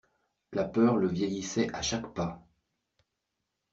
La 0.53 0.63
peur 0.63 0.97
le 0.97 1.07
vieillissait 1.07 1.71
à 1.75 1.83
chaque 1.83 2.11
pas. 2.15 2.43